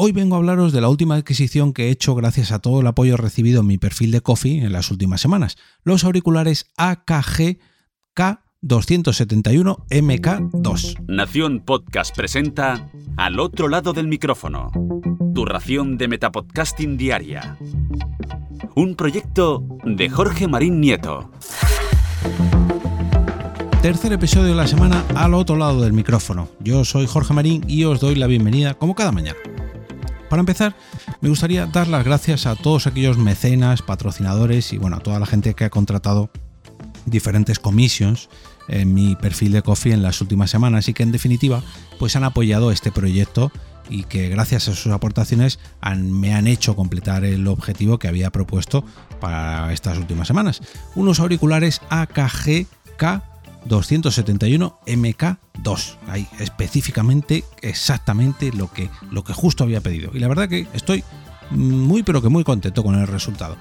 Hoy 0.00 0.12
vengo 0.12 0.36
a 0.36 0.38
hablaros 0.38 0.72
de 0.72 0.80
la 0.80 0.88
última 0.88 1.16
adquisición 1.16 1.72
que 1.72 1.86
he 1.86 1.90
hecho 1.90 2.14
gracias 2.14 2.52
a 2.52 2.60
todo 2.60 2.80
el 2.80 2.86
apoyo 2.86 3.16
recibido 3.16 3.62
en 3.62 3.66
mi 3.66 3.78
perfil 3.78 4.12
de 4.12 4.20
Coffee 4.20 4.64
en 4.64 4.70
las 4.70 4.92
últimas 4.92 5.20
semanas, 5.20 5.56
los 5.82 6.04
auriculares 6.04 6.66
AKG 6.76 7.58
K271 8.14 9.86
MK2. 9.90 11.04
Nación 11.08 11.64
Podcast 11.66 12.14
presenta 12.14 12.92
Al 13.16 13.40
otro 13.40 13.66
lado 13.66 13.92
del 13.92 14.06
micrófono, 14.06 14.70
tu 15.34 15.44
ración 15.44 15.98
de 15.98 16.06
Metapodcasting 16.06 16.96
diaria. 16.96 17.58
Un 18.76 18.94
proyecto 18.94 19.66
de 19.84 20.08
Jorge 20.08 20.46
Marín 20.46 20.80
Nieto. 20.80 21.32
Tercer 23.82 24.12
episodio 24.12 24.46
de 24.46 24.54
la 24.54 24.68
semana 24.68 25.04
al 25.16 25.34
otro 25.34 25.56
lado 25.56 25.80
del 25.80 25.92
micrófono. 25.92 26.48
Yo 26.60 26.84
soy 26.84 27.08
Jorge 27.08 27.34
Marín 27.34 27.64
y 27.66 27.82
os 27.82 27.98
doy 27.98 28.14
la 28.14 28.28
bienvenida 28.28 28.74
como 28.74 28.94
cada 28.94 29.10
mañana. 29.10 29.38
Para 30.28 30.40
empezar, 30.40 30.76
me 31.20 31.28
gustaría 31.28 31.66
dar 31.66 31.88
las 31.88 32.04
gracias 32.04 32.46
a 32.46 32.54
todos 32.54 32.86
aquellos 32.86 33.16
mecenas, 33.16 33.82
patrocinadores 33.82 34.72
y 34.72 34.78
bueno, 34.78 34.96
a 34.96 35.00
toda 35.00 35.18
la 35.18 35.26
gente 35.26 35.54
que 35.54 35.64
ha 35.64 35.70
contratado 35.70 36.30
diferentes 37.06 37.58
commissions 37.58 38.28
en 38.68 38.92
mi 38.92 39.16
perfil 39.16 39.52
de 39.52 39.62
Coffee 39.62 39.92
en 39.92 40.02
las 40.02 40.20
últimas 40.20 40.50
semanas 40.50 40.88
y 40.88 40.92
que 40.92 41.02
en 41.02 41.12
definitiva 41.12 41.62
pues 41.98 42.14
han 42.16 42.24
apoyado 42.24 42.70
este 42.70 42.92
proyecto 42.92 43.50
y 43.88 44.04
que 44.04 44.28
gracias 44.28 44.68
a 44.68 44.74
sus 44.74 44.92
aportaciones 44.92 45.58
me 45.96 46.34
han 46.34 46.46
hecho 46.46 46.76
completar 46.76 47.24
el 47.24 47.46
objetivo 47.46 47.98
que 47.98 48.08
había 48.08 48.30
propuesto 48.30 48.84
para 49.20 49.72
estas 49.72 49.96
últimas 49.96 50.28
semanas. 50.28 50.60
Unos 50.94 51.20
auriculares 51.20 51.80
AKG 51.88 52.66
K 52.98 53.22
271 53.68 54.80
MK2. 54.86 55.96
Ahí 56.08 56.26
específicamente, 56.40 57.44
exactamente 57.62 58.50
lo 58.52 58.72
que, 58.72 58.90
lo 59.10 59.24
que 59.24 59.32
justo 59.32 59.64
había 59.64 59.80
pedido. 59.80 60.10
Y 60.14 60.18
la 60.18 60.28
verdad 60.28 60.48
que 60.48 60.66
estoy 60.72 61.04
muy 61.50 62.02
pero 62.02 62.22
que 62.22 62.28
muy 62.28 62.44
contento 62.44 62.82
con 62.82 62.94
el 62.96 63.06
resultado. 63.06 63.56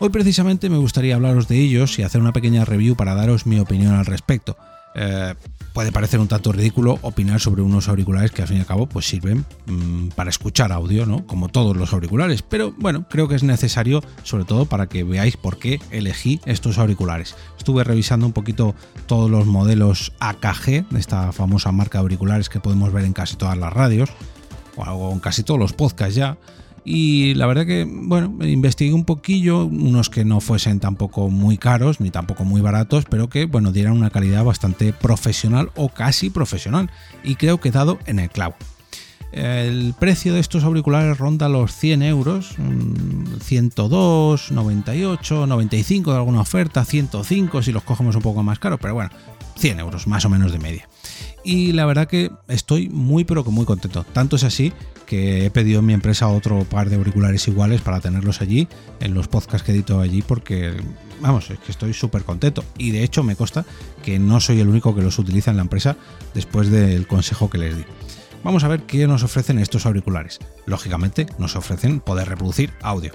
Hoy 0.00 0.08
precisamente 0.08 0.68
me 0.70 0.78
gustaría 0.78 1.14
hablaros 1.14 1.48
de 1.48 1.58
ellos 1.60 1.98
y 1.98 2.02
hacer 2.02 2.20
una 2.20 2.32
pequeña 2.32 2.64
review 2.64 2.96
para 2.96 3.14
daros 3.14 3.46
mi 3.46 3.58
opinión 3.58 3.94
al 3.94 4.06
respecto. 4.06 4.56
Eh, 4.94 5.34
puede 5.72 5.90
parecer 5.90 6.20
un 6.20 6.28
tanto 6.28 6.52
ridículo 6.52 6.98
opinar 7.02 7.40
sobre 7.40 7.62
unos 7.62 7.88
auriculares 7.88 8.30
que 8.30 8.42
al 8.42 8.48
fin 8.48 8.58
y 8.58 8.60
al 8.60 8.66
cabo 8.66 8.86
pues 8.86 9.06
sirven 9.06 9.44
mm, 9.66 10.08
para 10.14 10.30
escuchar 10.30 10.72
audio, 10.72 11.04
¿no? 11.04 11.26
Como 11.26 11.48
todos 11.48 11.76
los 11.76 11.92
auriculares, 11.92 12.42
pero 12.42 12.72
bueno, 12.78 13.06
creo 13.10 13.26
que 13.26 13.34
es 13.34 13.42
necesario 13.42 14.02
sobre 14.22 14.44
todo 14.44 14.66
para 14.66 14.88
que 14.88 15.02
veáis 15.02 15.36
por 15.36 15.58
qué 15.58 15.80
elegí 15.90 16.40
estos 16.46 16.78
auriculares. 16.78 17.34
Estuve 17.58 17.82
revisando 17.82 18.26
un 18.26 18.32
poquito 18.32 18.74
todos 19.06 19.30
los 19.30 19.46
modelos 19.46 20.12
AKG 20.20 20.88
de 20.88 21.00
esta 21.00 21.32
famosa 21.32 21.72
marca 21.72 21.98
de 21.98 22.02
auriculares 22.02 22.48
que 22.48 22.60
podemos 22.60 22.92
ver 22.92 23.04
en 23.04 23.12
casi 23.12 23.36
todas 23.36 23.58
las 23.58 23.72
radios 23.72 24.10
o 24.76 25.12
en 25.12 25.20
casi 25.20 25.42
todos 25.42 25.58
los 25.58 25.72
podcasts 25.72 26.14
ya. 26.14 26.38
Y 26.84 27.34
la 27.34 27.46
verdad 27.46 27.64
que, 27.64 27.86
bueno, 27.88 28.44
investigué 28.44 28.92
un 28.92 29.04
poquillo, 29.04 29.64
unos 29.64 30.10
que 30.10 30.24
no 30.24 30.40
fuesen 30.40 30.80
tampoco 30.80 31.30
muy 31.30 31.56
caros 31.56 32.00
ni 32.00 32.10
tampoco 32.10 32.44
muy 32.44 32.60
baratos, 32.60 33.06
pero 33.08 33.28
que, 33.28 33.46
bueno, 33.46 33.72
dieran 33.72 33.94
una 33.94 34.10
calidad 34.10 34.44
bastante 34.44 34.92
profesional 34.92 35.70
o 35.76 35.88
casi 35.88 36.28
profesional. 36.28 36.90
Y 37.22 37.36
creo 37.36 37.58
que 37.58 37.70
he 37.70 37.72
dado 37.72 37.98
en 38.06 38.18
el 38.18 38.28
clavo. 38.28 38.56
El 39.32 39.94
precio 39.98 40.32
de 40.32 40.38
estos 40.38 40.62
auriculares 40.62 41.18
ronda 41.18 41.48
los 41.48 41.74
100 41.74 42.02
euros, 42.02 42.54
102, 43.42 44.52
98, 44.52 45.46
95 45.48 46.12
de 46.12 46.16
alguna 46.16 46.40
oferta, 46.40 46.84
105 46.84 47.62
si 47.62 47.72
los 47.72 47.82
cogemos 47.82 48.14
un 48.14 48.22
poco 48.22 48.44
más 48.44 48.60
caros, 48.60 48.78
pero 48.80 48.94
bueno, 48.94 49.10
100 49.56 49.80
euros 49.80 50.06
más 50.06 50.24
o 50.24 50.28
menos 50.28 50.52
de 50.52 50.58
media. 50.60 50.88
Y 51.44 51.72
la 51.72 51.86
verdad 51.86 52.08
que 52.08 52.30
estoy 52.48 52.88
muy 52.88 53.24
pero 53.24 53.44
que 53.44 53.50
muy 53.50 53.64
contento. 53.64 54.04
Tanto 54.12 54.36
es 54.36 54.44
así 54.44 54.72
que 55.06 55.44
he 55.46 55.50
pedido 55.50 55.80
en 55.80 55.86
mi 55.86 55.92
empresa 55.92 56.28
otro 56.28 56.64
par 56.64 56.88
de 56.88 56.96
auriculares 56.96 57.46
iguales 57.48 57.80
para 57.82 58.00
tenerlos 58.00 58.40
allí, 58.40 58.68
en 59.00 59.14
los 59.14 59.28
podcasts 59.28 59.64
que 59.64 59.72
edito 59.72 60.00
allí, 60.00 60.22
porque, 60.22 60.72
vamos, 61.20 61.50
es 61.50 61.58
que 61.58 61.72
estoy 61.72 61.92
súper 61.92 62.24
contento. 62.24 62.64
Y 62.78 62.90
de 62.90 63.04
hecho 63.04 63.22
me 63.22 63.36
consta 63.36 63.64
que 64.02 64.18
no 64.18 64.40
soy 64.40 64.60
el 64.60 64.68
único 64.68 64.94
que 64.94 65.02
los 65.02 65.18
utiliza 65.18 65.50
en 65.50 65.58
la 65.58 65.62
empresa 65.62 65.96
después 66.32 66.70
del 66.70 67.06
consejo 67.06 67.50
que 67.50 67.58
les 67.58 67.76
di. 67.76 67.84
Vamos 68.42 68.64
a 68.64 68.68
ver 68.68 68.82
qué 68.82 69.06
nos 69.06 69.22
ofrecen 69.22 69.58
estos 69.58 69.86
auriculares. 69.86 70.38
Lógicamente 70.66 71.26
nos 71.38 71.56
ofrecen 71.56 72.00
poder 72.00 72.28
reproducir 72.28 72.72
audio. 72.82 73.12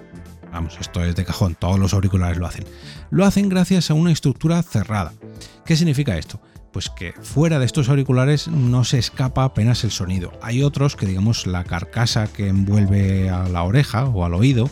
Vamos, 0.51 0.77
esto 0.79 1.03
es 1.03 1.15
de 1.15 1.25
cajón, 1.25 1.55
todos 1.59 1.79
los 1.79 1.93
auriculares 1.93 2.37
lo 2.37 2.47
hacen. 2.47 2.65
Lo 3.11 3.25
hacen 3.25 3.49
gracias 3.49 3.91
a 3.91 3.93
una 3.93 4.11
estructura 4.11 4.63
cerrada. 4.63 5.13
¿Qué 5.65 5.75
significa 5.75 6.17
esto? 6.17 6.41
Pues 6.71 6.89
que 6.89 7.13
fuera 7.21 7.59
de 7.59 7.65
estos 7.65 7.89
auriculares 7.89 8.47
no 8.47 8.83
se 8.83 8.99
escapa 8.99 9.43
apenas 9.43 9.83
el 9.83 9.91
sonido. 9.91 10.31
Hay 10.41 10.63
otros 10.63 10.95
que 10.95 11.05
digamos 11.05 11.47
la 11.47 11.63
carcasa 11.63 12.27
que 12.27 12.47
envuelve 12.47 13.29
a 13.29 13.47
la 13.49 13.63
oreja 13.63 14.05
o 14.05 14.25
al 14.25 14.33
oído 14.33 14.69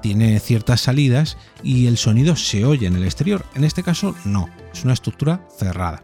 tiene 0.00 0.38
ciertas 0.40 0.80
salidas 0.80 1.36
y 1.62 1.86
el 1.86 1.96
sonido 1.96 2.36
se 2.36 2.64
oye 2.64 2.86
en 2.86 2.96
el 2.96 3.04
exterior. 3.04 3.44
En 3.54 3.64
este 3.64 3.82
caso 3.82 4.14
no, 4.24 4.48
es 4.72 4.84
una 4.84 4.94
estructura 4.94 5.46
cerrada. 5.58 6.02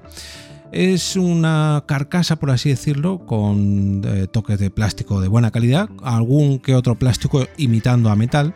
Es 0.72 1.16
una 1.16 1.84
carcasa, 1.86 2.36
por 2.36 2.50
así 2.50 2.68
decirlo, 2.68 3.24
con 3.24 4.02
eh, 4.04 4.26
toques 4.26 4.58
de 4.58 4.70
plástico 4.70 5.20
de 5.20 5.28
buena 5.28 5.50
calidad, 5.50 5.88
algún 6.02 6.58
que 6.58 6.74
otro 6.74 6.96
plástico 6.96 7.46
imitando 7.56 8.10
a 8.10 8.16
metal 8.16 8.54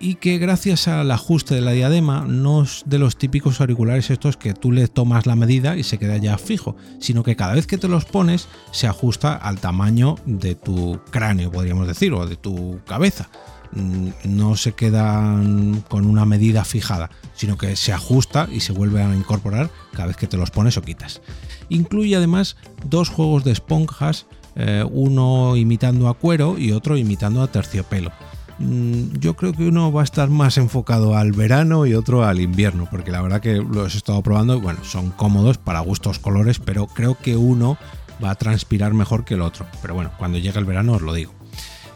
y 0.00 0.14
que 0.14 0.38
gracias 0.38 0.88
al 0.88 1.10
ajuste 1.10 1.54
de 1.54 1.60
la 1.60 1.72
diadema 1.72 2.24
no 2.26 2.62
es 2.62 2.82
de 2.86 2.98
los 2.98 3.16
típicos 3.16 3.60
auriculares 3.60 4.10
estos 4.10 4.38
que 4.38 4.54
tú 4.54 4.72
le 4.72 4.88
tomas 4.88 5.26
la 5.26 5.36
medida 5.36 5.76
y 5.76 5.82
se 5.82 5.98
queda 5.98 6.16
ya 6.16 6.38
fijo, 6.38 6.74
sino 6.98 7.22
que 7.22 7.36
cada 7.36 7.54
vez 7.54 7.66
que 7.66 7.76
te 7.76 7.86
los 7.86 8.06
pones 8.06 8.48
se 8.72 8.86
ajusta 8.86 9.34
al 9.34 9.60
tamaño 9.60 10.16
de 10.24 10.54
tu 10.54 10.98
cráneo, 11.10 11.52
podríamos 11.52 11.86
decir, 11.86 12.14
o 12.14 12.26
de 12.26 12.36
tu 12.36 12.80
cabeza. 12.86 13.28
Mm, 13.72 14.08
no 14.24 14.56
se 14.56 14.72
quedan 14.72 15.84
con 15.88 16.06
una 16.06 16.24
medida 16.24 16.64
fijada, 16.64 17.10
sino 17.34 17.58
que 17.58 17.76
se 17.76 17.92
ajusta 17.92 18.48
y 18.50 18.60
se 18.60 18.72
vuelve 18.72 19.02
a 19.02 19.14
incorporar 19.14 19.70
cada 19.92 20.06
vez 20.06 20.16
que 20.16 20.26
te 20.26 20.38
los 20.38 20.50
pones 20.50 20.78
o 20.78 20.82
quitas. 20.82 21.20
Incluye 21.68 22.16
además 22.16 22.56
dos 22.84 23.10
juegos 23.10 23.44
de 23.44 23.52
esponjas, 23.52 24.26
eh, 24.56 24.84
uno 24.90 25.56
imitando 25.56 26.08
a 26.08 26.14
cuero 26.14 26.58
y 26.58 26.72
otro 26.72 26.96
imitando 26.96 27.42
a 27.42 27.52
terciopelo 27.52 28.10
yo 28.60 29.36
creo 29.36 29.52
que 29.54 29.66
uno 29.66 29.90
va 29.90 30.02
a 30.02 30.04
estar 30.04 30.28
más 30.28 30.58
enfocado 30.58 31.16
al 31.16 31.32
verano 31.32 31.86
y 31.86 31.94
otro 31.94 32.24
al 32.24 32.40
invierno, 32.40 32.86
porque 32.90 33.10
la 33.10 33.22
verdad 33.22 33.40
que 33.40 33.56
los 33.56 33.94
he 33.94 33.98
estado 33.98 34.22
probando 34.22 34.60
bueno, 34.60 34.84
son 34.84 35.10
cómodos 35.10 35.56
para 35.56 35.80
gustos 35.80 36.18
colores, 36.18 36.58
pero 36.58 36.86
creo 36.86 37.16
que 37.16 37.36
uno 37.36 37.78
va 38.22 38.30
a 38.30 38.34
transpirar 38.34 38.92
mejor 38.92 39.24
que 39.24 39.34
el 39.34 39.40
otro. 39.40 39.66
Pero 39.80 39.94
bueno, 39.94 40.10
cuando 40.18 40.38
llegue 40.38 40.58
el 40.58 40.66
verano 40.66 40.94
os 40.94 41.02
lo 41.02 41.14
digo. 41.14 41.32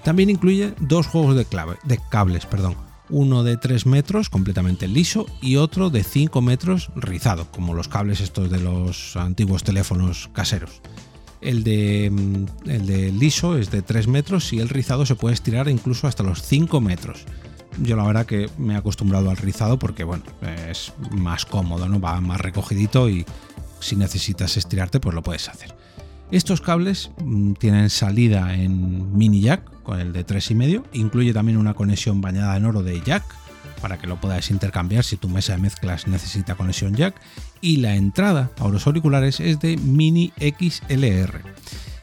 También 0.03 0.31
incluye 0.31 0.75
dos 0.81 1.07
juegos 1.07 1.37
de, 1.37 1.47
de 1.85 2.01
cables, 2.11 2.47
perdón. 2.47 2.77
Uno 3.11 3.43
de 3.43 3.59
3 3.59 3.85
metros 3.85 4.31
completamente 4.31 4.89
liso 4.89 5.27
y 5.43 5.57
otro 5.57 5.91
de 5.91 6.03
5 6.03 6.41
metros 6.41 6.91
rizado, 6.97 7.51
como 7.51 7.75
los 7.75 7.89
cables 7.89 8.21
estos 8.21 8.51
de 8.51 8.61
los 8.61 9.17
antiguos 9.17 9.63
teléfonos 9.63 10.31
caseros. 10.33 10.81
El 11.45 11.63
de, 11.63 12.11
mm, 12.11 12.69
el 12.71 12.87
de 12.87 13.13
liso 13.13 13.59
es 13.59 13.71
de 13.71 13.83
3 13.83 14.09
metros 14.09 14.53
y 14.53 14.61
el 14.61 14.71
rizado 14.71 15.05
se 15.05 15.15
puede 15.15 15.35
estirar 15.35 15.69
incluso 15.69 16.07
hasta 16.07 16.23
los 16.23 16.43
5 16.43 16.81
metros. 16.81 17.25
Yo 17.83 17.97
la 17.97 18.05
verdad 18.05 18.25
que 18.25 18.49
me 18.57 18.75
he 18.75 18.77
acostumbrado 18.77 19.31
al 19.31 19.37
rizado 19.37 19.79
porque 19.79 20.05
bueno, 20.05 20.25
es 20.71 20.93
más 21.11 21.45
cómodo, 21.45 21.89
¿no? 21.89 22.01
Va 22.01 22.21
más 22.21 22.41
recogidito 22.41 23.11
y 23.11 23.27
si 23.81 23.95
necesitas 23.97 24.57
estirarte 24.57 25.01
pues 25.01 25.15
lo 25.15 25.23
puedes 25.23 25.49
hacer. 25.49 25.75
Estos 26.31 26.63
cables 26.63 27.11
mm, 27.23 27.53
tienen 27.55 27.91
salida 27.91 28.55
en 28.55 29.15
mini 29.17 29.43
jack 29.43 29.83
con 29.83 30.01
el 30.01 30.15
de 30.15 30.27
3,5, 30.27 30.83
incluye 30.95 31.35
también 31.35 31.59
una 31.59 31.75
conexión 31.75 32.23
bañada 32.23 32.57
en 32.57 32.65
oro 32.65 32.83
de 32.83 33.03
jack 33.03 33.25
para 33.81 33.99
que 33.99 34.07
lo 34.07 34.21
puedas 34.21 34.51
intercambiar 34.51 35.05
si 35.05 35.17
tu 35.17 35.29
mesa 35.29 35.55
de 35.55 35.59
mezclas 35.59 36.07
necesita 36.07 36.55
conexión 36.55 36.95
jack 36.95 37.15
y 37.61 37.79
la 37.79 37.95
entrada 37.95 38.51
a 38.59 38.69
los 38.69 38.87
auriculares 38.87 39.41
es 39.41 39.61
de 39.61 39.77
mini 39.77 40.33
XLR. 40.39 41.41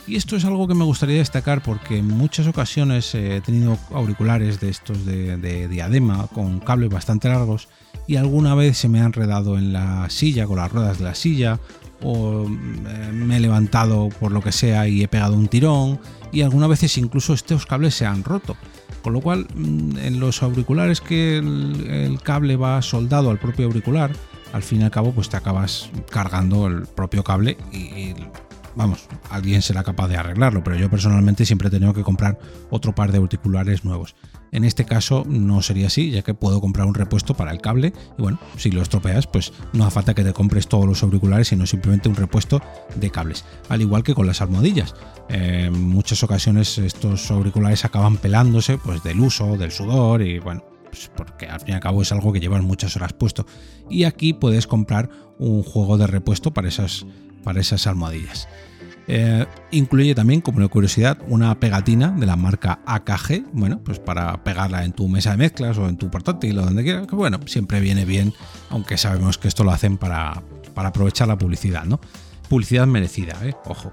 Y 0.08 0.16
esto 0.16 0.36
es 0.36 0.46
algo 0.46 0.68
que 0.68 0.74
me 0.74 0.84
gustaría 0.84 1.18
destacar 1.18 1.62
porque 1.62 2.00
en 2.00 2.08
muchas 2.08 2.48
ocasiones 2.48 3.14
he 3.14 3.40
tenido 3.42 3.78
auriculares 3.94 4.60
de 4.60 4.70
estos 4.70 5.06
de, 5.06 5.68
diadema 5.68 6.28
con 6.28 6.60
cables 6.60 6.90
bastante 6.90 7.30
largos 7.30 7.70
y 8.08 8.16
alguna 8.16 8.56
vez 8.56 8.78
se 8.78 8.90
me 8.90 9.02
ha 9.02 9.06
enredado 9.06 9.58
en 9.58 9.72
la 9.72 10.10
silla 10.10 10.48
con 10.48 10.58
las 10.58 10.72
ruedas 10.72 10.98
de 10.98 11.04
la 11.04 11.16
silla 11.16 11.60
o 12.02 12.46
eh, 12.48 13.12
me 13.14 13.38
he 13.38 13.40
levantado 13.40 14.10
por 14.10 14.32
lo 14.32 14.42
que 14.42 14.52
sea 14.52 14.88
y 14.88 15.04
he 15.04 15.08
pegado 15.08 15.36
un 15.36 15.48
tirón 15.48 16.00
y 16.32 16.42
algunas 16.42 16.70
veces 16.70 16.98
incluso 16.98 17.34
estos 17.34 17.66
cables 17.66 17.94
se 17.94 18.06
han 18.06 18.24
roto. 18.24 18.58
Con 19.02 19.14
lo 19.14 19.22
cual, 19.22 19.48
mm, 19.56 19.98
en 19.98 20.20
los 20.20 20.44
auriculares 20.44 21.02
que 21.02 21.38
el, 21.38 22.20
cable 22.24 22.56
va 22.56 22.82
soldado 22.82 23.30
al 23.30 23.40
propio 23.40 23.66
auricular, 23.66 24.12
al 24.54 24.64
fin 24.64 24.82
y 24.82 24.84
al 24.84 24.92
cabo, 24.92 25.12
pues 25.12 25.30
te 25.30 25.38
acabas 25.38 25.90
cargando 26.10 26.68
el 26.68 26.86
propio 26.86 27.24
cable 27.24 27.58
y, 27.72 28.14
vamos, 28.76 29.08
alguien 29.30 29.62
será 29.62 29.84
capaz 29.84 30.08
de 30.08 30.18
arreglarlo, 30.18 30.64
pero 30.64 30.76
yo 30.76 30.90
personalmente 30.90 31.46
siempre 31.46 31.68
he 31.68 31.72
tenido 31.72 31.94
que 31.94 32.04
comprar 32.04 32.40
otro 32.70 32.94
par 32.94 33.12
de 33.12 33.18
auriculares 33.18 33.84
nuevos. 33.86 34.16
En 34.52 34.66
este 34.66 34.84
caso 34.86 35.24
no 35.28 35.62
sería 35.62 35.88
así, 35.88 36.12
ya 36.12 36.24
que 36.24 36.34
puedo 36.34 36.60
comprar 36.60 36.86
un 36.86 36.94
repuesto 36.94 37.36
para 37.36 37.52
el 37.52 37.62
cable 37.62 37.94
y 38.18 38.22
bueno, 38.22 38.38
si 38.58 38.70
lo 38.70 38.82
estropeas, 38.82 39.26
pues 39.26 39.54
no 39.72 39.86
hace 39.86 39.94
falta 39.94 40.14
que 40.14 40.24
te 40.24 40.34
compres 40.34 40.68
todos 40.68 40.86
los 40.86 41.04
auriculares, 41.04 41.48
sino 41.48 41.66
simplemente 41.66 42.10
un 42.10 42.16
repuesto 42.16 42.62
de 42.96 43.10
cables. 43.10 43.46
Al 43.70 43.82
igual 43.82 44.04
que 44.04 44.14
con 44.14 44.28
las 44.28 44.42
almohadillas. 44.42 44.94
en 45.30 45.90
muchas 45.90 46.24
ocasiones 46.24 46.78
estos 46.78 47.32
auriculares 47.32 47.86
acaban 47.86 48.18
pelándose 48.18 48.78
pues 48.78 49.04
del 49.04 49.22
uso, 49.22 49.58
del 49.58 49.72
sudor 49.72 50.22
y 50.22 50.40
bueno, 50.40 50.64
pues 50.92 51.10
porque 51.16 51.46
al 51.46 51.60
fin 51.62 51.70
y 51.70 51.74
al 51.74 51.80
cabo 51.80 52.02
es 52.02 52.12
algo 52.12 52.34
que 52.34 52.42
llevan 52.42 52.66
muchas 52.66 52.96
horas 52.98 53.14
puesto. 53.14 53.46
Y 53.90 54.04
aquí 54.04 54.34
puedes 54.34 54.68
comprar 54.68 55.10
un 55.40 55.64
juego 55.64 55.98
de 55.98 56.08
repuesto 56.08 56.54
para 56.54 56.68
esas, 56.68 57.06
para 57.44 57.62
esas 57.62 57.88
almohadillas. 57.88 58.48
Eh, 59.08 59.46
incluye 59.72 60.16
también, 60.16 60.42
como 60.42 60.60
una 60.60 60.68
curiosidad, 60.68 61.18
una 61.28 61.60
pegatina 61.60 62.12
de 62.12 62.26
la 62.26 62.36
marca 62.36 62.80
AKG, 62.86 63.46
bueno, 63.52 63.82
pues 63.84 64.00
para 64.00 64.44
pegarla 64.44 64.86
en 64.86 64.94
tu 64.94 65.08
mesa 65.08 65.32
de 65.32 65.38
mezclas 65.38 65.78
o 65.78 65.90
en 65.90 65.98
tu 65.98 66.10
portátil 66.10 66.58
o 66.60 66.62
donde 66.62 66.84
quieras, 66.84 67.08
bueno, 67.08 67.40
siempre 67.46 67.80
viene 67.82 68.06
bien, 68.06 68.34
aunque 68.70 68.98
sabemos 68.98 69.38
que 69.38 69.48
esto 69.48 69.64
lo 69.64 69.72
hacen 69.72 69.98
para, 69.98 70.44
para 70.74 70.90
aprovechar 70.90 71.28
la 71.28 71.38
publicidad, 71.38 71.84
¿no? 71.86 72.00
Publicidad 72.48 72.88
merecida, 72.88 73.36
¿eh? 73.44 73.54
Ojo. 73.66 73.92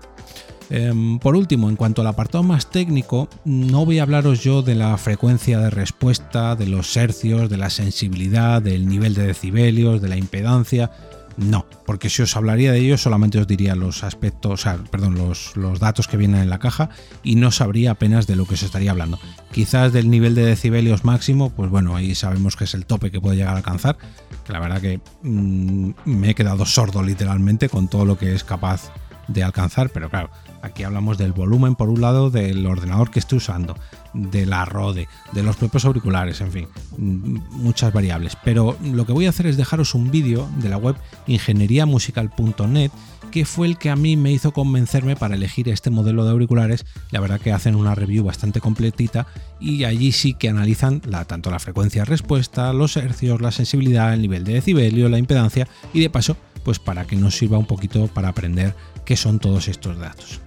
Em, 0.70 1.18
por 1.18 1.34
último, 1.34 1.70
en 1.70 1.76
cuanto 1.76 2.02
al 2.02 2.08
apartado 2.08 2.44
más 2.44 2.70
técnico, 2.70 3.28
no 3.44 3.86
voy 3.86 3.98
a 3.98 4.02
hablaros 4.02 4.44
yo 4.44 4.62
de 4.62 4.74
la 4.74 4.96
frecuencia 4.98 5.58
de 5.58 5.70
respuesta, 5.70 6.56
de 6.56 6.66
los 6.66 6.94
hercios, 6.96 7.48
de 7.48 7.56
la 7.56 7.70
sensibilidad, 7.70 8.60
del 8.60 8.86
nivel 8.86 9.14
de 9.14 9.26
decibelios, 9.26 10.02
de 10.02 10.08
la 10.08 10.16
impedancia, 10.16 10.90
no, 11.38 11.67
porque 11.87 12.11
si 12.11 12.23
os 12.23 12.37
hablaría 12.37 12.73
de 12.73 12.81
ello 12.81 12.99
solamente 12.99 13.38
os 13.38 13.46
diría 13.46 13.76
los 13.76 14.02
aspectos, 14.02 14.52
o 14.52 14.56
sea, 14.56 14.76
perdón, 14.90 15.14
los, 15.14 15.56
los, 15.56 15.79
datos 15.79 16.08
que 16.08 16.17
vienen 16.17 16.43
en 16.43 16.50
la 16.50 16.58
caja 16.58 16.90
y 17.23 17.37
no 17.37 17.52
sabría 17.52 17.93
apenas 17.93 18.26
de 18.26 18.35
lo 18.35 18.44
que 18.44 18.55
os 18.55 18.64
estaría 18.64 18.90
hablando. 18.90 19.20
Quizás 19.52 19.93
del 19.93 20.11
nivel 20.11 20.35
de 20.35 20.44
decibelios 20.44 21.05
máximo, 21.05 21.50
pues 21.50 21.70
bueno, 21.70 21.94
ahí 21.94 22.17
sabemos 22.17 22.56
que 22.56 22.64
es 22.64 22.75
el 22.75 22.87
tope 22.87 23.12
que 23.12 23.20
puede 23.20 23.37
llegar 23.37 23.55
a 23.55 23.58
alcanzar. 23.58 23.96
Que 24.44 24.52
la 24.52 24.58
verdad 24.58 24.81
que 24.81 25.00
mmm, 25.23 25.93
me 26.05 26.31
he 26.31 26.35
quedado 26.35 26.67
sordo 26.67 27.05
literalmente 27.05 27.69
con 27.69 27.87
todo 27.87 28.05
lo 28.05 28.19
que 28.19 28.34
es 28.34 28.43
capaz 28.43 28.91
de 29.29 29.44
alcanzar, 29.44 29.91
pero 29.91 30.11
claro, 30.11 30.31
aquí 30.62 30.82
hablamos 30.82 31.19
del 31.19 31.32
volumen 31.32 31.76
por 31.76 31.88
un 31.88 32.00
lado 32.00 32.31
del 32.31 32.67
ordenador 32.67 33.11
que 33.11 33.19
esté 33.20 33.37
usando, 33.37 33.76
de 34.14 34.46
la 34.46 34.64
RODE, 34.64 35.08
de 35.32 35.43
los 35.43 35.56
propios 35.56 35.84
auriculares, 35.84 36.40
en 36.40 36.52
fin, 36.52 36.69
muchas 36.96 37.93
variables. 37.93 38.37
Pero 38.44 38.76
lo 38.82 39.06
que 39.06 39.12
voy 39.12 39.26
a 39.26 39.31
hacer 39.31 39.46
es 39.46 39.56
dejaros 39.56 39.94
un 39.94 40.10
vídeo 40.10 40.49
de 40.58 40.69
la 40.69 40.76
web 40.76 40.96
ingenieriamusical.net 41.26 42.90
que 43.31 43.44
fue 43.44 43.66
el 43.66 43.76
que 43.76 43.90
a 43.90 43.96
mí 43.96 44.16
me 44.16 44.32
hizo 44.32 44.52
convencerme 44.52 45.14
para 45.14 45.34
elegir 45.34 45.69
este 45.69 45.90
modelo 45.90 46.25
de 46.25 46.31
auriculares. 46.31 46.87
La 47.10 47.20
verdad 47.20 47.40
que 47.40 47.52
hacen 47.52 47.75
una 47.75 47.94
review 47.94 48.25
bastante 48.25 48.60
completita 48.60 49.26
y 49.60 49.84
allí 49.84 50.12
sí 50.12 50.34
que 50.34 50.49
analizan 50.49 51.02
la, 51.06 51.25
tanto 51.25 51.50
la 51.50 51.58
frecuencia 51.58 52.05
respuesta, 52.05 52.72
los 52.72 52.96
hercios, 52.96 53.40
la 53.40 53.52
sensibilidad, 53.52 54.14
el 54.14 54.22
nivel 54.22 54.44
de 54.44 54.55
decibelio, 54.55 55.08
la 55.08 55.19
impedancia 55.19 55.69
y 55.93 56.00
de 56.00 56.10
paso 56.10 56.37
pues 56.64 56.78
para 56.78 57.06
que 57.06 57.16
nos 57.16 57.37
sirva 57.37 57.58
un 57.58 57.66
poquito 57.66 58.08
para 58.08 58.28
aprender 58.28 58.75
qué 59.05 59.16
son 59.16 59.38
todos 59.38 59.69
estos 59.69 59.99
datos. 59.99 60.40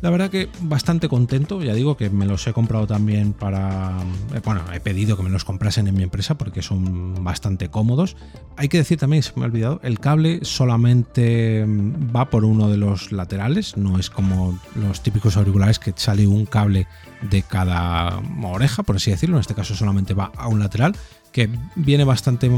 La 0.00 0.10
verdad 0.10 0.30
que 0.30 0.48
bastante 0.60 1.08
contento, 1.08 1.62
ya 1.62 1.74
digo 1.74 1.96
que 1.96 2.10
me 2.10 2.26
los 2.26 2.46
he 2.46 2.52
comprado 2.52 2.86
también 2.86 3.32
para... 3.32 3.96
Eh, 4.34 4.40
bueno, 4.44 4.62
he 4.72 4.80
pedido 4.80 5.16
que 5.16 5.22
me 5.22 5.30
los 5.30 5.44
comprasen 5.44 5.88
en 5.88 5.94
mi 5.94 6.02
empresa 6.02 6.36
porque 6.36 6.62
son 6.62 7.24
bastante 7.24 7.68
cómodos. 7.68 8.16
Hay 8.56 8.68
que 8.68 8.78
decir 8.78 8.98
también, 8.98 9.22
se 9.22 9.32
me 9.36 9.42
ha 9.42 9.46
olvidado, 9.46 9.80
el 9.82 9.98
cable 9.98 10.40
solamente 10.42 11.64
mm, 11.66 12.14
va 12.14 12.30
por 12.30 12.44
uno 12.44 12.68
de 12.68 12.76
los 12.76 13.12
laterales, 13.12 13.76
no 13.76 13.98
es 13.98 14.10
como 14.10 14.58
los 14.74 15.02
típicos 15.02 15.36
auriculares 15.36 15.78
que 15.78 15.92
sale 15.96 16.26
un 16.26 16.46
cable 16.46 16.86
de 17.22 17.42
cada 17.42 18.20
oreja, 18.42 18.82
por 18.82 18.96
así 18.96 19.10
decirlo, 19.10 19.36
en 19.36 19.40
este 19.40 19.54
caso 19.54 19.74
solamente 19.74 20.14
va 20.14 20.30
a 20.36 20.48
un 20.48 20.60
lateral 20.60 20.94
que 21.36 21.50
viene 21.74 22.04
bastante 22.04 22.50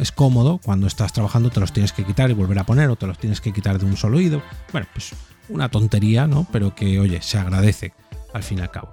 es 0.00 0.10
cómodo. 0.10 0.58
Cuando 0.58 0.88
estás 0.88 1.12
trabajando 1.12 1.50
te 1.50 1.60
los 1.60 1.72
tienes 1.72 1.92
que 1.92 2.04
quitar 2.04 2.32
y 2.32 2.34
volver 2.34 2.58
a 2.58 2.64
poner 2.64 2.90
o 2.90 2.96
te 2.96 3.06
los 3.06 3.16
tienes 3.16 3.40
que 3.40 3.52
quitar 3.52 3.78
de 3.78 3.86
un 3.86 3.96
solo 3.96 4.16
oído. 4.16 4.42
Bueno 4.72 4.88
pues 4.92 5.12
una 5.48 5.68
tontería 5.68 6.26
no 6.26 6.44
pero 6.50 6.74
que 6.74 6.98
oye 6.98 7.22
se 7.22 7.38
agradece 7.38 7.92
al 8.32 8.42
fin 8.42 8.58
y 8.58 8.62
al 8.62 8.72
cabo 8.72 8.88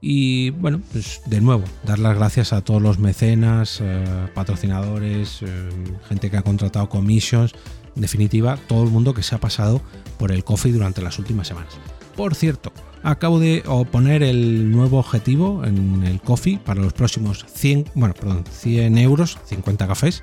y 0.00 0.50
bueno 0.50 0.80
pues 0.92 1.22
de 1.26 1.40
nuevo 1.40 1.64
dar 1.84 1.98
las 1.98 2.16
gracias 2.16 2.52
a 2.52 2.62
todos 2.62 2.80
los 2.80 2.98
mecenas 2.98 3.80
eh, 3.82 4.04
patrocinadores 4.34 5.42
eh, 5.42 5.68
gente 6.08 6.30
que 6.30 6.36
ha 6.36 6.42
contratado 6.42 6.88
commissions. 6.88 7.52
En 7.96 8.02
definitiva 8.02 8.58
todo 8.68 8.84
el 8.84 8.90
mundo 8.90 9.12
que 9.12 9.22
se 9.22 9.34
ha 9.34 9.38
pasado 9.38 9.82
por 10.18 10.30
el 10.30 10.44
coffee 10.44 10.72
durante 10.72 11.02
las 11.02 11.18
últimas 11.18 11.48
semanas. 11.48 11.78
Por 12.16 12.34
cierto 12.34 12.72
acabo 13.02 13.38
de 13.38 13.62
poner 13.90 14.22
el 14.22 14.70
nuevo 14.70 14.98
objetivo 14.98 15.64
en 15.64 16.04
el 16.04 16.20
coffee 16.20 16.58
para 16.58 16.80
los 16.80 16.92
próximos 16.92 17.44
100, 17.48 17.90
bueno, 17.94 18.14
perdón, 18.14 18.44
100 18.50 18.98
euros, 18.98 19.38
50 19.46 19.86
cafés, 19.86 20.22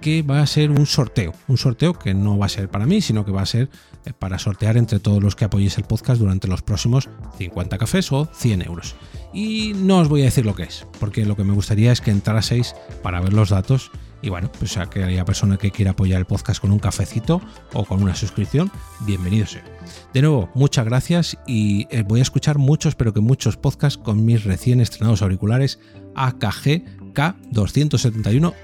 que 0.00 0.22
va 0.22 0.40
a 0.40 0.46
ser 0.46 0.70
un 0.70 0.86
sorteo. 0.86 1.32
Un 1.48 1.58
sorteo 1.58 1.94
que 1.94 2.14
no 2.14 2.38
va 2.38 2.46
a 2.46 2.50
ser 2.50 2.68
para 2.68 2.86
mí, 2.86 3.00
sino 3.00 3.24
que 3.24 3.32
va 3.32 3.42
a 3.42 3.46
ser 3.46 3.70
eh, 4.04 4.12
para 4.18 4.38
sortear 4.38 4.76
entre 4.76 5.00
todos 5.00 5.22
los 5.22 5.36
que 5.36 5.44
apoyéis 5.44 5.78
el 5.78 5.84
podcast 5.84 6.20
durante 6.20 6.48
los 6.48 6.62
próximos 6.62 7.08
50 7.38 7.78
cafés 7.78 8.12
o 8.12 8.28
100 8.32 8.62
euros. 8.62 8.94
Y 9.32 9.72
no 9.74 9.98
os 9.98 10.08
voy 10.08 10.22
a 10.22 10.26
decir 10.26 10.46
lo 10.46 10.54
que 10.54 10.64
es, 10.64 10.86
porque 11.00 11.26
lo 11.26 11.36
que 11.36 11.44
me 11.44 11.52
gustaría 11.52 11.92
es 11.92 12.00
que 12.00 12.10
entraseis 12.10 12.74
para 13.02 13.20
ver 13.20 13.32
los 13.32 13.50
datos 13.50 13.90
y 14.22 14.30
bueno, 14.30 14.50
pues 14.58 14.76
a 14.76 14.82
aquella 14.82 15.24
persona 15.24 15.56
que 15.56 15.70
quiera 15.70 15.92
apoyar 15.92 16.18
el 16.18 16.24
podcast 16.24 16.60
con 16.60 16.72
un 16.72 16.78
cafecito 16.78 17.40
o 17.74 17.84
con 17.84 18.02
una 18.02 18.14
suscripción, 18.14 18.70
bienvenido 19.00 19.46
sea. 19.46 19.64
De 20.14 20.22
nuevo, 20.22 20.48
muchas 20.54 20.84
gracias 20.84 21.36
y 21.46 21.86
eh, 21.90 22.02
voy 22.02 22.20
a 22.20 22.22
escuchar 22.22 22.58
muchos, 22.58 22.94
pero 22.94 23.12
que 23.12 23.20
muchos 23.20 23.56
podcasts 23.56 23.98
con 24.02 24.24
mis 24.24 24.44
recién 24.44 24.80
estrenados 24.80 25.22
auriculares 25.22 25.78
AKG 26.14 27.14
K271 27.14 28.54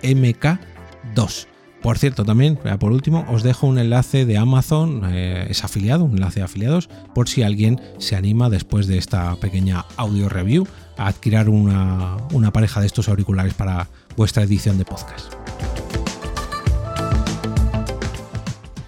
MK2. 1.14 1.46
Por 1.82 1.98
cierto, 1.98 2.24
también, 2.24 2.60
por 2.78 2.92
último, 2.92 3.26
os 3.28 3.42
dejo 3.42 3.66
un 3.66 3.76
enlace 3.76 4.24
de 4.24 4.38
Amazon, 4.38 5.02
eh, 5.10 5.48
es 5.50 5.64
afiliado, 5.64 6.04
un 6.04 6.12
enlace 6.12 6.38
de 6.38 6.44
afiliados, 6.44 6.88
por 7.12 7.28
si 7.28 7.42
alguien 7.42 7.80
se 7.98 8.14
anima 8.14 8.48
después 8.48 8.86
de 8.86 8.98
esta 8.98 9.34
pequeña 9.36 9.84
audio 9.96 10.28
review 10.28 10.64
a 10.96 11.08
adquirir 11.08 11.48
una, 11.48 12.18
una 12.32 12.52
pareja 12.52 12.80
de 12.80 12.86
estos 12.86 13.08
auriculares 13.08 13.54
para 13.54 13.88
vuestra 14.16 14.44
edición 14.44 14.78
de 14.78 14.84
podcast. 14.84 15.34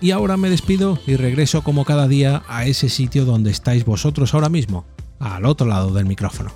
Y 0.01 0.13
ahora 0.13 0.37
me 0.37 0.51
despido 0.51 1.01
y 1.07 1.17
regreso 1.17 1.63
como 1.63 1.85
cada 1.85 2.07
día 2.07 2.45
a 2.47 2.67
ese 2.67 2.91
sitio 2.91 3.25
donde 3.25 3.51
estáis 3.51 3.85
vosotros 3.85 4.35
ahora 4.35 4.51
mismo, 4.51 4.85
al 5.19 5.47
otro 5.47 5.67
lado 5.67 5.93
del 5.93 6.05
micrófono. 6.05 6.53